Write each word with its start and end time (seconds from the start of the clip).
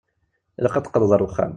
Ilaq 0.57 0.75
ad 0.75 0.83
teqqleḍ 0.85 1.11
ar 1.15 1.23
uxxam. 1.25 1.49